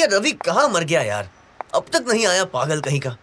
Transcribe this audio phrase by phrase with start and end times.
[0.00, 1.30] ये रवि कहाँ मर गया यार?
[1.74, 3.16] अब तक नहीं आया पागल कहीं का।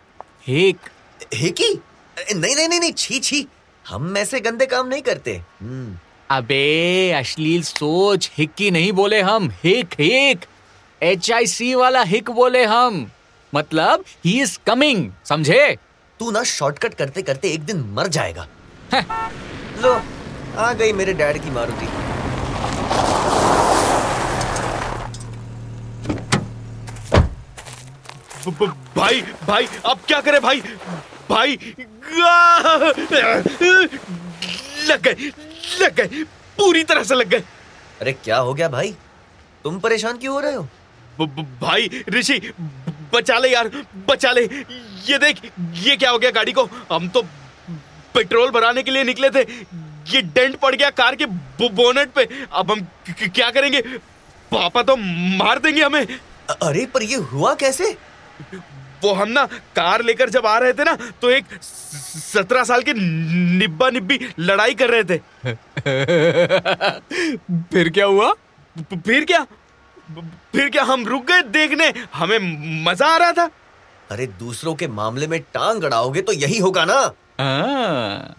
[0.48, 0.90] हिक
[1.34, 1.74] हिकी
[2.18, 3.48] नहीं नहीं नहीं नहीं छी छी।
[3.86, 5.98] हम ऐसे गंदे काम नहीं करते। हम्म,
[6.30, 10.46] अबे अश्लील सोच हिक्की नहीं बोले हम हिक हिक।
[11.02, 13.10] एच आई सी वाला हिक बोले हम।
[13.54, 15.78] मतलब ही इज़ कमिंग समझे?
[16.20, 18.48] तू ना शॉर्टकट करते करते एक दिन मर जाएगा।
[19.84, 19.94] लो
[20.58, 21.88] आ गई मेरे डैड की मारुति।
[28.48, 30.62] भाई भाई अब क्या करे भाई?
[31.30, 31.58] भाई
[34.88, 35.32] लग गए
[35.82, 36.24] लग गए
[36.58, 37.44] पूरी तरह से लग गए।
[38.02, 38.96] अरे क्या हो गया भाई?
[39.64, 40.68] तुम परेशान क्यों हो रहे हो?
[41.62, 42.40] भाई ऋषि
[43.14, 43.72] बचा ले यार
[44.10, 44.42] बचा ले।
[45.06, 45.42] ये देख
[45.76, 46.70] ये क्या हो गया गाड़ी को?
[46.92, 47.22] हम तो
[48.14, 49.42] पेट्रोल भराने के लिए निकले थे।
[50.08, 52.88] ये डेंट पड़ गया कार के बोनेट पे। अब हम
[53.26, 53.82] क्या करेंगे?
[54.52, 54.96] पापा तो
[55.38, 56.06] मार देंगे हमें।
[56.62, 57.96] अरे पर ये हुआ कैसे?
[59.04, 62.94] वो हम ना कार लेकर जब आ रहे थे ना तो एक सत्रह साल के
[62.94, 65.18] निब्बा निब्बी लड़ाई कर रहे थे।
[67.72, 68.34] फिर क्या हुआ?
[68.76, 69.46] फिर क्या?
[70.54, 71.94] फिर क्या हम रुक गए देखने?
[72.14, 72.40] हमें
[72.86, 73.50] मज़ा आ रहा था।
[74.12, 78.36] अरे दूसरों के मामले में टांग अड़ाओगे तो यही होगा ना। हाँ,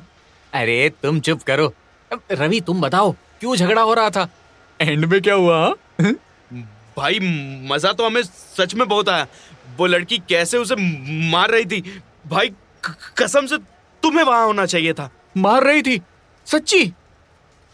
[0.52, 1.72] अरे तुम चुप करो।
[2.32, 4.28] रवि तुम बताओ क्यों झगड़ा हो रहा था?
[4.80, 6.12] एंड में क्या हुआ हाँ?
[6.96, 7.19] भाई
[7.70, 9.26] मज़ा तो हमें सच में बहुत आया।
[9.79, 10.75] वो लड़की कैसे उसे
[11.31, 11.81] मार रही थी?
[12.27, 12.51] भाई
[13.19, 13.59] कसम से
[14.03, 16.01] तुम्हें वहाँ होना चाहिए था। मार रही थी?
[16.47, 16.84] सच्ची?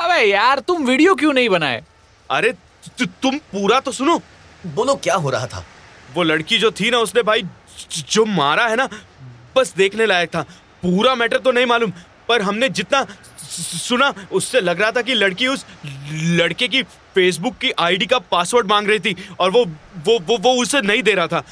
[0.00, 1.82] अबे यार तुम वीडियो क्यों नहीं बनाए?
[2.30, 2.52] अरे
[2.98, 4.20] तु, तुम पूरा तो सुनो।
[4.66, 5.64] बोलो क्या हो रहा था?
[6.14, 7.42] वो लड़की जो थी ना उसने भाई
[8.08, 8.88] जो मारा है ना
[9.56, 10.42] बस देखने लायक था।
[10.82, 11.92] पूरा मैटर तो नहीं मालूम
[12.28, 13.06] पर हमने जितना
[13.40, 15.64] सुना उससे लग रहा था कि लड़की उस
[16.12, 16.82] लड़के की
[17.14, 21.02] फेसबुक की आईडी का पासवर्ड मांग रही थी और वो वो वो, वो उसे नहीं
[21.02, 21.42] दे रहा था।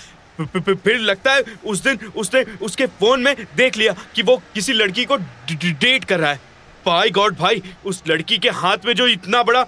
[0.45, 5.05] फिर लगता है उस दिन उसने उसके फ़ोन में देख लिया कि वो किसी लड़की
[5.05, 6.41] को डेट कर रहा है।
[6.87, 9.67] बाय गॉड भाई उस लड़की के हाथ में जो इतना बड़ा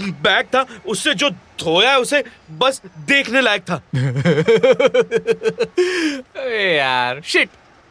[0.00, 2.24] बैग था उससे जो धोया है उसे
[2.58, 3.82] बस देखने लायक था।
[6.76, 7.48] यार शिट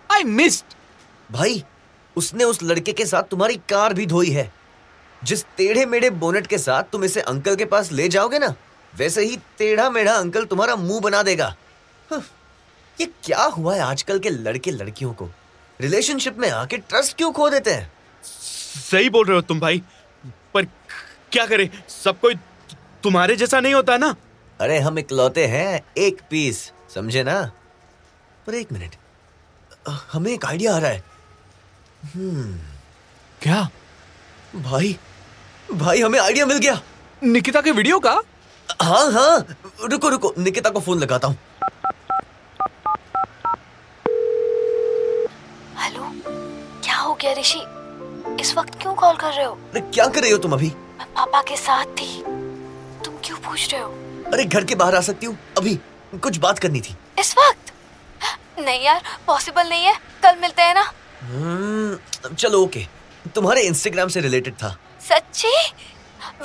[0.09, 0.65] आई मिस्ड
[1.29, 1.63] भाई
[2.15, 4.51] उसने उस लड़के के साथ तुम्हारी कार भी धोई है।
[5.21, 8.55] जिस टेढ़े मेढ़े बोनेट के साथ तुम इसे अंकल के पास ले जाओगे ना
[8.93, 11.55] वैसे ही टेढ़ा मेढ़ा अंकल तुम्हारा मुँह बना देगा।
[12.11, 15.29] ये क्या हुआ है आजकल के लड़के लड़कियों को?
[15.79, 17.91] रिलेशनशिप में आके ट्रस्ट क्यों खो देते हैं?
[18.23, 19.81] सही बोल रहे हो तुम भाई
[20.53, 20.65] पर
[21.31, 21.69] क्या करे?
[21.89, 22.35] सब कोई
[23.03, 24.15] तुम्हारे जैसा नहीं होता ना?
[24.59, 27.41] अरे हम इकलौते हैं एक पीस समझे ना?
[28.47, 28.95] पर एक मिनट
[30.11, 31.03] हमें एक आइडिया आ रहा है।
[33.41, 33.69] क्या?
[34.55, 34.97] भाई
[35.71, 36.81] भाई हमें आइडिया मिल गया।
[37.23, 38.11] निकिता के वीडियो का?
[38.81, 39.45] हाँ हाँ
[39.83, 41.37] रुको रुको निकिता को फ़ोन लगाता हूँ।
[47.21, 47.59] गया ऋषि?
[48.41, 49.53] इस वक्त क्यों कॉल कर रहे हो?
[49.71, 50.67] अरे क्या कर रही हो तुम अभी?
[50.99, 52.21] मैं पापा के साथ थी।
[53.05, 53.89] तुम क्यों पूछ रहे हो?
[54.33, 55.75] अरे घर के बाहर आ सकती हूँ। अभी
[56.23, 57.73] कुछ बात करनी थी। इस वक्त?
[58.59, 59.93] नहीं यार पॉसिबल नहीं है।
[60.23, 60.91] कल मिलते हैं ना?
[61.21, 62.85] हम्म, चलो ओके
[63.35, 65.53] तुम्हारे इंस्टाग्राम से रिलेटेड था। सच्ची?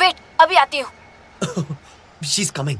[0.00, 1.76] वेट अभी आती हूँ।
[2.24, 2.78] शी इज़ कमिंग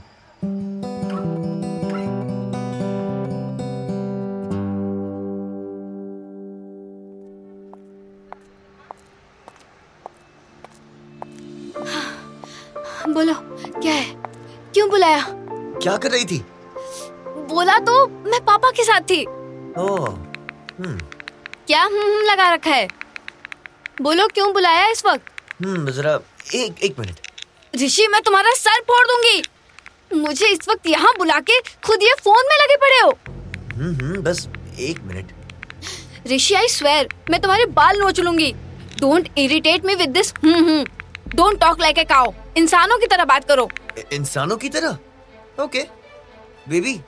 [13.85, 14.05] क्या है?
[14.75, 15.25] क्यों बुलाया?
[15.83, 16.39] क्या कर रही थी?
[17.49, 20.99] बोला तो मैं पापा के साथ थी। ओह हम्म।
[21.67, 22.87] क्या हम्म हम्म लगा रखा है?
[24.03, 25.27] बोलो क्यों बुलाया इस वक्त?
[25.63, 26.15] जरा
[26.55, 27.17] एक एक मिनट।
[27.75, 29.43] ऋषि मैं तुम्हारा सर फोड़ दूँगी।
[30.21, 33.11] मुझे इस वक्त यहाँ बुला के खुद ये फ़ोन में लगे पड़े हो।
[34.23, 34.49] बस
[34.81, 35.33] एक मिनट।
[36.33, 38.51] ऋषि आई स्वेर मैं तुम्हारे बाल नोच लूँगी।
[39.01, 43.69] Don't irritate me with this don't talk like a cow इंसानों की तरह बात करो।
[44.13, 44.99] इंसानों की तरह?
[45.61, 45.83] ओके।
[46.69, 47.01] बेबी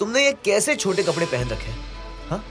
[0.00, 1.78] तुमने ये कैसे छोटे कपड़े पहन रखे हैं?
[2.30, 2.42] हाँ?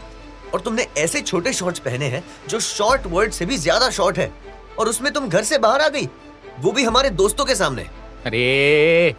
[0.54, 4.32] और तुमने ऐसे छोटे शॉर्ट्स पहने हैं जो शॉर्ट वर्ड से भी ज़्यादा शॉर्ट है
[4.80, 6.08] और उसमें तुम घर से बाहर आ गई।
[6.60, 7.84] वो भी हमारे दोस्तों के सामने।
[8.26, 9.16] अरे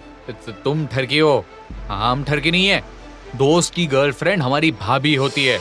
[0.64, 1.44] तुम ठरकी हो।
[1.88, 2.82] हम ठरकी नहीं है।
[3.36, 5.58] दोस्त की गर्लफ्रेंड हमारी भाभी होती है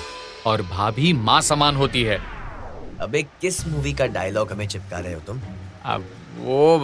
[0.48, 2.20] और भाभी माँ समान होती है।
[3.02, 5.42] अबे किस मूवी का डायलॉग हमें चिपका रहे हो तुम?
[5.86, 6.06] अब
[6.40, 6.78] वो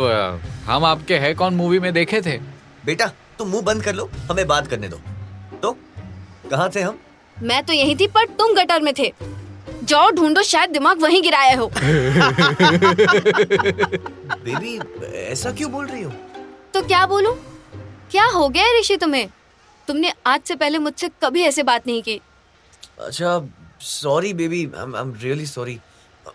[0.65, 2.37] हम आपके है कौन मूवी में देखे थे?
[2.85, 3.07] बेटा
[3.37, 4.97] तुम मुँह बंद कर लो हमें बात करने दो।
[5.61, 5.71] तो
[6.51, 6.99] कहाँ थे हम?
[7.37, 9.13] मैं तो यही थी पर तुम गटर में थे।
[9.83, 11.67] जाओ ढूंढो शायद दिमाग वहीं गिराया हो।
[14.43, 14.77] बेबी
[15.15, 16.11] ऐसा क्यों बोल रही हो?
[16.73, 17.35] तो क्या बोलूँ?
[18.11, 19.27] क्या हो गया ऋषि तुम्हें?
[19.87, 22.21] तुमने आज से पहले मुझसे कभी ऐसे बात नहीं की।
[22.99, 23.47] अच्छा
[23.81, 25.79] sorry baby I am really sorry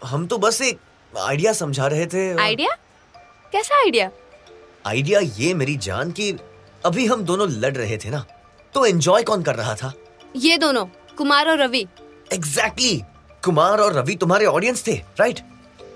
[0.05, 0.79] हम तो बस एक
[1.19, 2.77] आइडिया समझा रहे थे और- आइडिया
[3.53, 4.11] कैसा आइडिया?
[4.87, 6.31] आइडिया ये मेरी जान कि
[6.85, 8.25] अभी हम दोनों लड़ रहे थे ना
[8.75, 9.93] तो एंजॉय कौन कर रहा था?
[10.37, 10.85] ये दोनों
[11.17, 11.87] कुमार और रवि।
[12.33, 13.45] Exactly exactly.
[13.45, 15.41] कुमार और रवि तुम्हारे ऑडियंस थे राइट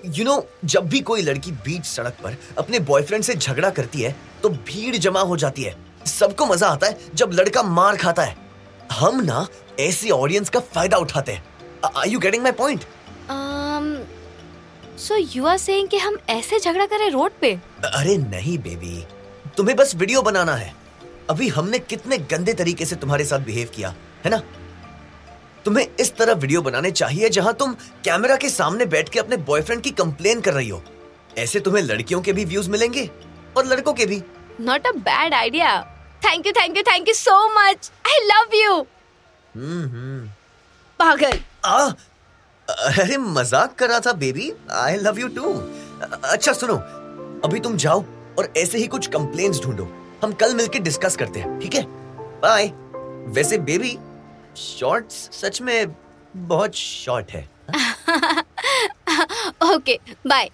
[0.06, 4.14] यू नो जब भी कोई लड़की बीच सड़क पर अपने बॉयफ्रेंड से झगड़ा करती है
[4.42, 5.76] तो भीड़ जमा हो जाती है।
[6.06, 8.36] सबको मज़ा आता है जब लड़का मार खाता है।
[8.92, 9.46] हम ना
[9.80, 11.44] ऐसी ऑडियंस का फ़ायदा उठाते हैं।
[11.84, 12.84] Are you getting my point
[14.98, 17.52] so you are saying कि हम ऐसे झगड़ा करें रोड पे?
[17.84, 19.04] अरे नहीं बेबी
[19.56, 20.72] तुम्हें बस वीडियो बनाना है।
[21.30, 23.94] अभी हमने कितने गंदे तरीके से तुम्हारे साथ बिहेव किया
[24.24, 24.42] है ना?
[25.64, 27.74] तुम्हें इस तरह वीडियो बनाने चाहिए जहाँ तुम
[28.04, 30.82] कैमरा के सामने बैठ के अपने बॉयफ्रेंड की कंप्लेन कर रही हो।
[31.38, 33.08] ऐसे तुम्हें लड़कियों के भी व्यूज़ मिलेंगे
[33.56, 34.22] और लड़कों के भी।
[34.60, 35.80] Not a bad idea
[36.24, 38.74] thank you thank you thank you so much I love you
[39.54, 40.28] hmm hmm.
[40.98, 41.88] पागल। आ
[42.72, 45.62] अरे, मज़ाक कर रहा था baby I love you too
[46.24, 46.74] अच्छा सुनो.
[47.44, 48.04] अभी तुम जाओ
[48.38, 49.88] और ऐसे ही कुछ कंप्लेन्स ढूंढो.
[50.22, 51.82] हम कल मिलके डिस्कस करते हैं, ठीक है?
[52.42, 52.72] बाय
[53.34, 53.98] वैसे बेबी
[54.56, 55.96] शॉर्ट्स सच में
[56.36, 57.48] बहुत शॉर्ट है।
[59.74, 60.50] ओके बाय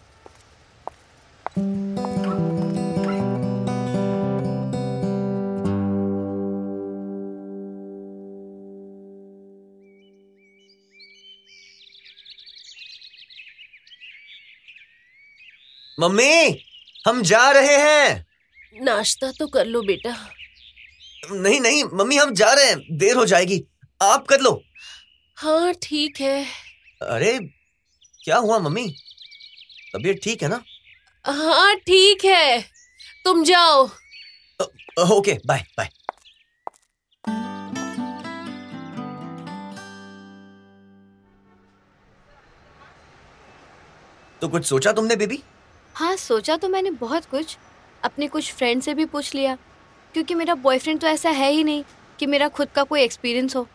[15.98, 16.62] मम्मी
[17.06, 18.26] हम जा रहे हैं।
[18.84, 20.14] नाश्ता तो कर लो बेटा।
[21.32, 23.62] नहीं नहीं मम्मी हम जा रहे हैं। देर हो जाएगी।
[24.00, 24.60] आप कर लो।
[25.36, 26.44] हाँ ठीक है।
[27.02, 27.38] अरे
[28.24, 28.86] क्या हुआ मम्मी?
[29.94, 30.62] तबीयत ठीक है ना?
[31.24, 32.60] हाँ ठीक है।
[33.24, 33.84] तुम जाओ।
[35.10, 35.90] Okay bye bye.
[44.42, 45.42] तो कुछ सोचा तुमने बेबी?
[45.98, 47.56] हाँ सोचा तो मैंने बहुत कुछ।
[48.04, 49.56] अपने कुछ फ्रेंड से भी पूछ लिया।
[50.14, 51.84] क्योंकि मेरा बॉयफ्रेंड तो ऐसा है ही नहीं
[52.18, 53.66] कि मेरा खुद का कोई एक्सपीरियंस हो।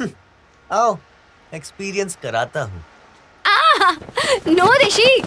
[0.72, 0.98] आओ
[1.54, 2.84] एक्सपीरियंस कराता हूँ।
[4.48, 5.22] No Rishi!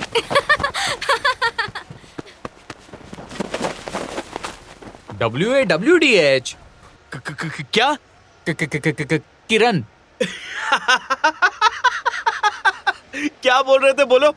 [5.20, 6.56] W A W D H
[7.16, 7.98] क्या?
[9.50, 9.82] किरण।
[13.44, 14.32] क्या बोल रहे थे बोलो।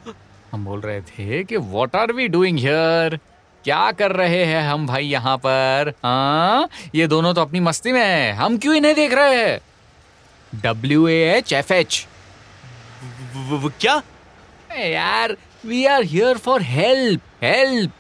[0.59, 3.17] हम बोल रहे थे कि what are we doing here
[3.65, 5.93] क्या कर रहे हैं हम भाई यहाँ पर?
[6.05, 9.61] हाँ ये दोनों तो अपनी मस्ती में है। हम क्यों इन्हें देख रहे हैं?
[10.53, 12.07] W A H F H
[13.53, 14.03] क्या?
[14.79, 17.93] यार we are here for help help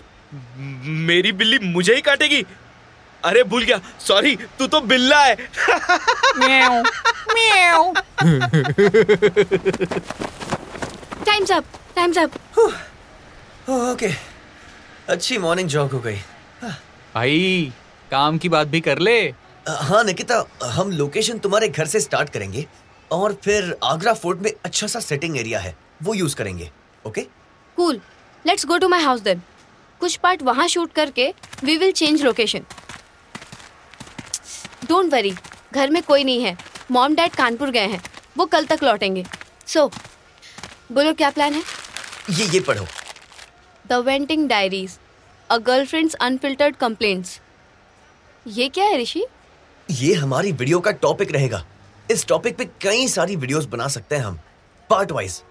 [1.06, 2.44] मेरी बिल्ली मुझे ही काटेगी।
[3.22, 5.36] अरे भूल गया सॉरी तू तो बिल्ला है।
[6.38, 6.82] म्याऊ
[7.32, 7.92] म्याऊ।
[11.24, 11.64] Time's up
[11.98, 12.30] time's up
[13.70, 14.10] okay
[15.12, 16.16] अच्छी मॉर्निंग जॉग हो गई।
[17.14, 17.72] भाई
[18.10, 19.18] काम की बात भी कर ले।
[19.68, 22.66] हाँ निकिता हम लोकेशन तुम्हारे घर से स्टार्ट करेंगे
[23.12, 26.70] और फिर आगरा फोर्ट में अच्छा सा सेटिंग एरिया है वो यूज़ करेंगे
[27.04, 27.22] okay
[27.76, 28.00] cool
[28.44, 29.42] let's go to my house then
[30.00, 31.32] कुछ पार्ट वहाँ शूट करके
[31.64, 32.64] we will change location
[34.88, 35.34] don't worry
[35.74, 36.56] घर में कोई नहीं है।
[36.90, 38.02] मॉम डैड कानपुर गए हैं
[38.36, 39.24] वो कल तक लौटेंगे।
[39.66, 40.02] सो so,
[40.92, 41.62] बोलो क्या प्लान है?
[42.30, 42.84] ये ये पढ़ो।
[43.84, 44.98] The venting diaries
[45.50, 47.40] a girlfriend's unfiltered complaints
[48.46, 49.24] ये क्या है ऋषि?
[49.88, 51.64] ये हमारी वीडियो का टॉपिक रहेगा।
[52.10, 54.38] इस टॉपिक पे कई सारी वीडियोस बना सकते हैं हम।
[54.90, 55.42] Part wise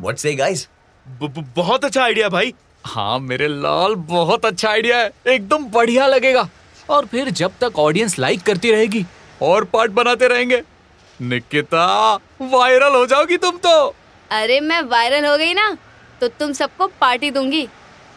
[0.00, 0.68] what say guys
[1.06, 2.54] बहुत अच्छा आइडिया भाई।
[2.84, 6.48] हाँ मेरे लाल बहुत अच्छा आइडिया है। एकदम बढ़िया लगेगा।
[6.90, 9.04] और फिर जब तक ऑडियंस लाइक करती रहेगी
[9.42, 10.62] और पार्ट बनाते रहेंगे।
[11.20, 13.94] निकिता वायरल हो जाओगी तुम तो।
[14.30, 15.76] अरे मैं वायरल हो गई ना।
[16.20, 17.66] तो तुम सबको पार्टी दूँगी।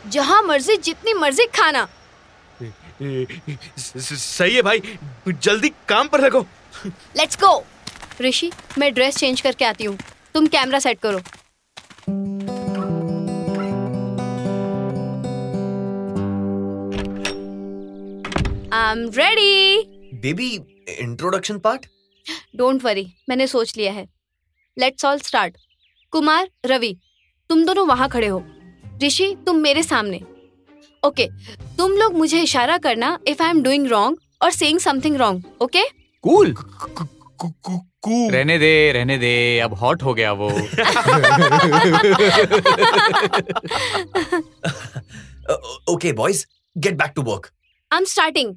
[0.08, 1.88] जहाँ मर्ज़ी जितनी मर्ज़ी खाना।
[3.01, 4.82] सही है भाई
[5.27, 6.41] जल्दी काम पर लगो।
[7.18, 7.63] लेट्स गो
[8.22, 9.98] ऋषि मैं ड्रेस चेंज करके आती हूँ।
[10.34, 11.20] तुम कैमरा सेट करो।
[18.74, 20.50] I am ready baby
[21.00, 21.86] introduction part
[22.56, 24.08] don't worry मैंने सोच लिया है।
[24.77, 25.58] Let's all start
[26.13, 26.96] Kumar Ravi.
[27.50, 28.44] तुम दोनों वहाँ खड़े हो।
[29.03, 30.22] ऋषि तुम मेरे सामने।
[31.03, 31.27] ओके
[31.77, 35.84] तुम लोग मुझे इशारा करना if I am doing wrong और saying something wrong okay?
[36.24, 36.56] Cool.
[38.06, 40.50] रहने दे रहने दे अब हॉट हो गया वो।
[45.94, 47.50] Okay boys get back to work
[47.91, 48.56] I am starting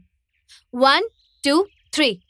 [0.75, 1.09] one
[1.45, 2.21] two three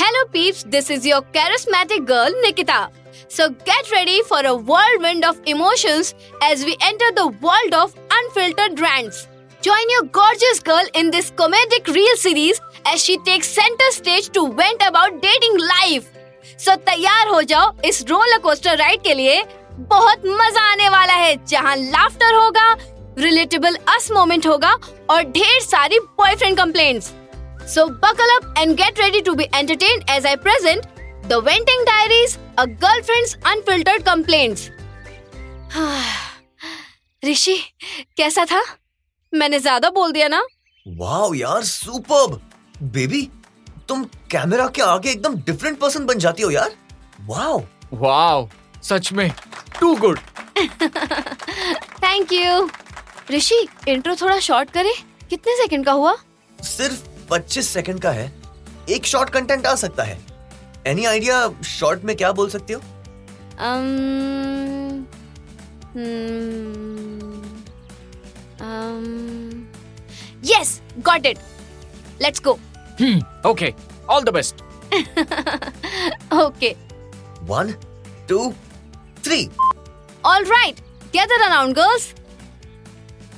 [0.00, 0.62] Hello, peeps.
[0.62, 2.88] This is your charismatic girl, Nikita.
[3.28, 8.80] So get ready for a whirlwind of emotions as we enter the world of unfiltered
[8.80, 9.28] rants.
[9.60, 14.46] Join your gorgeous girl in this comedic reel series as she takes center stage to
[14.54, 16.08] vent about dating life.
[16.56, 19.42] So तैयार हो जाओ इस roller coaster ride के लिए
[19.94, 22.72] बहुत मज़ा आने वाला है जहाँ लाफ्टर होगा
[23.18, 24.76] रिलेटेबल अस मोमेंट होगा
[25.10, 27.12] और ढेर सारी boyfriend complaints
[27.70, 30.86] So buckle up and get ready to be entertained as I present
[31.24, 34.68] The Venting Diaries, a girlfriend's unfiltered complaints.
[37.22, 37.56] Rishi
[38.16, 38.60] कैसा था
[39.32, 40.42] मैंने ज़्यादा बोल दिया ना
[40.86, 42.40] वाओ यार सुपर्ब
[42.96, 43.22] बेबी
[43.88, 46.74] तुम कैमरा के आगे एकदम डिफरेंट पर्सन बन जाती हो यार
[47.28, 47.62] वाओ
[48.02, 48.48] वाओ
[48.90, 49.30] सच में
[49.80, 50.18] too good
[52.04, 52.68] thank you
[53.30, 54.94] Rishi intro थोड़ा शॉर्ट करे
[55.30, 56.16] कितने सेकंड का हुआ
[56.58, 58.30] सिर्फ़ 25 सेकंड का है
[58.88, 60.18] एक शॉर्ट कंटेंट आ सकता है
[60.86, 62.80] एनी आइडिया शॉर्ट में क्या बोल सकती हो
[63.68, 65.06] um,
[65.94, 67.42] hmm,
[68.60, 69.66] um,
[70.52, 70.72] yes
[71.10, 71.38] got it
[72.22, 72.56] let's go
[73.46, 73.72] okay
[74.10, 74.64] all the best
[76.44, 76.74] okay
[77.50, 77.74] one
[78.28, 78.52] two
[79.24, 79.48] three
[80.22, 80.80] All right,
[81.12, 82.02] gather around, girls.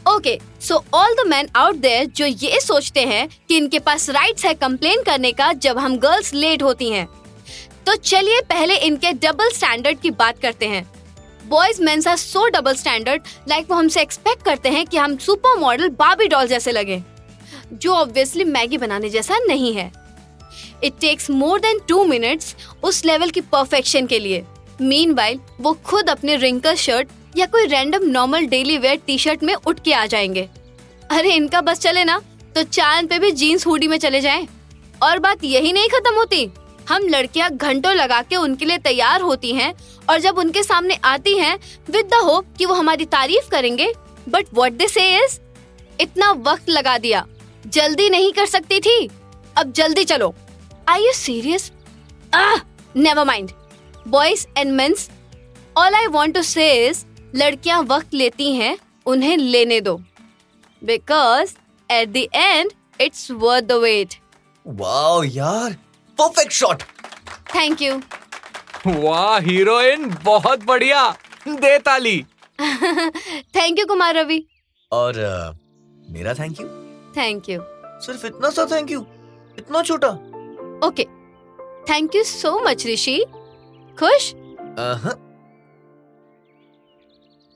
[0.06, 4.44] Okay so all the man out there जो ये सोचते हैं कि इनके पास राइट्स
[4.44, 7.06] है कंप्लेन करने का जब हम गर्ल्स लेट होती हैं
[7.86, 10.84] तो चलिए पहले इनके डबल स्टैंडर्ड की बात करते हैं।
[11.48, 15.88] Boys are so double standard like वो हमसे एक्सपेक्ट करते हैं कि हम सुपर मॉडल
[15.98, 17.02] बाबी डॉल जैसे लगे,
[17.72, 19.90] जो ऑब्वियसली मैगी बनाने जैसा नहीं है।
[20.84, 24.44] It takes more than two minutes उस लेवल की परफेक्शन के लिए।
[24.82, 25.14] मीन
[25.60, 29.80] वो खुद अपने रिंकल शर्ट या कोई random normal daily wear T shirt में उठ
[29.80, 30.48] के आ जाएँगे।
[31.10, 32.20] अरे, इनका बस चले ना
[32.54, 34.46] तो चाँद पे भी जीन्स हुडी में चले जाएँ।
[35.02, 36.48] और बात यही नहीं खत्म होती,
[36.88, 39.72] हम लड़कियाँ घंटों लगा के उनके लिए तैयार होती हैं,
[40.10, 41.58] और जब उनके सामने आती हैं
[41.90, 43.92] विद द होप कि वो हमारी तारीफ़ करेंगे।
[44.28, 45.38] बट व्हाट दे से इज़
[46.00, 47.24] इतना वक्त लगा दिया,
[47.66, 49.08] जल्दी नहीं कर सकती थी,
[49.56, 50.34] अब जल्दी चलो।
[50.88, 51.70] I you serious
[52.96, 53.50] never mind
[54.08, 55.08] boys and mens
[55.78, 56.92] all I want to say
[57.34, 59.96] लड़कियाँ वक्त लेती हैं उन्हें लेने दो।
[60.82, 61.54] Because
[61.90, 64.14] at the end it's worth the wait
[64.66, 65.72] wow यार
[66.18, 66.82] परफेक्ट शॉट
[67.54, 68.00] थैंक यू
[68.86, 71.08] वाह हीरोइन बहुत बढ़िया।
[71.48, 72.22] दे ताली।
[73.56, 74.44] Thank you Kumar Ravi.
[74.92, 75.52] और अ,
[76.12, 76.66] मेरा थैंक यू
[77.16, 77.60] थैंक यू
[78.06, 79.00] सिर्फ़ इतना सा थैंक यू
[79.58, 80.08] इतना छोटा?
[80.86, 81.04] Okay
[81.88, 83.24] thank you so much Rishi
[83.98, 84.32] खुश?
[84.78, 85.14] अहं।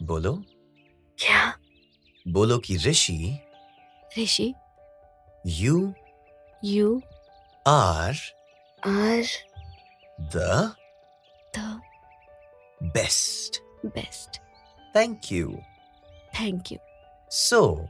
[0.03, 0.33] बोलो।
[1.19, 1.59] क्या?
[2.29, 3.39] बोलो कि Rishi
[4.19, 4.55] Rishi?
[5.47, 5.93] You
[6.65, 7.03] you
[7.67, 8.17] are
[8.87, 9.25] are
[10.21, 10.75] the
[11.57, 11.81] the
[12.81, 13.63] best.
[13.87, 14.41] Best.
[14.97, 15.59] Thank you
[16.41, 16.79] thank you
[17.31, 17.89] so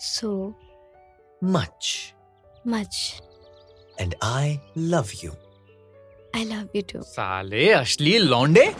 [0.00, 0.32] so
[1.44, 2.14] much
[2.66, 3.22] much
[4.00, 5.32] and I love you
[6.36, 8.72] I love you too साले अश्लील लौंडे।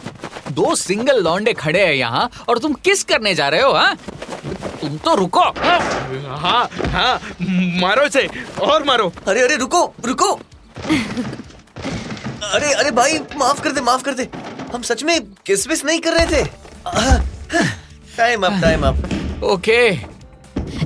[0.51, 3.95] दो सिंगल लौंडे खड़े हैं यहाँ और तुम किस करने जा रहे हो हाँ?
[4.81, 5.43] तुम तो रुको।
[6.37, 7.19] हाँ हाँ
[7.81, 8.27] मारो इसे
[8.61, 10.31] और मारो। अरे अरे रुको रुको।
[12.43, 14.27] अरे अरे भाई माफ़ कर दे माफ़ कर दे।
[14.73, 16.43] हम सच में किस विस नहीं कर रहे थे?
[18.17, 19.91] Time up time up okay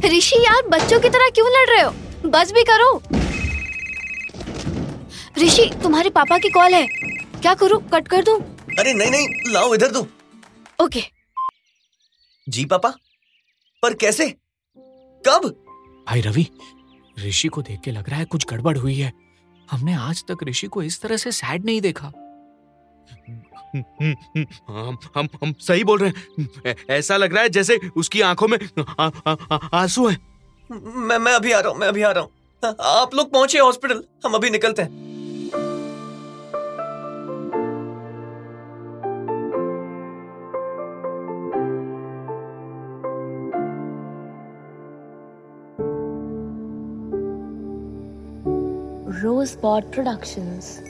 [0.07, 1.93] Rishi यार बच्चों की तरह क्यों लड़ रहे हो?
[2.25, 2.91] बस भी करो।
[5.39, 6.85] ऋषि तुम्हारे पापा की कॉल है।
[7.41, 7.81] क्या करूँ?
[7.93, 8.39] कट कर दूँ?
[8.79, 10.07] अरे नहीं नहीं लाओ इधर दो।
[10.79, 11.03] ओके।
[12.47, 12.89] जी पापा?
[13.83, 14.29] पर कैसे?
[15.23, 15.47] कब?
[16.07, 16.47] भाई रवि
[17.17, 19.11] ऋषि को देख के लग रहा है कुछ गड़बड़ हुई है।
[19.71, 22.11] हमने आज तक ऋषि को इस तरह से सैड नहीं देखा।
[24.67, 26.11] हम हम हम सही बोल रहे
[26.69, 28.57] हैं। ऐसा लग रहा है जैसे उसकी आँखों में
[29.73, 30.17] आँसू है।
[30.69, 34.03] मैं मैं अभी आ रहा हूँ मैं अभी आ रहा हूँ। आप लोग पहुँचे हॉस्पिटल
[34.25, 35.06] हम अभी निकलते हैं।
[49.47, 50.81] Sport Productions.